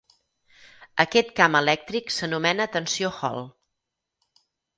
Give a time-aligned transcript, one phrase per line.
[1.03, 3.45] Aquest camp elèctric s'anomena tensió Hall.